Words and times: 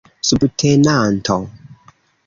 subtenanto 0.27 1.39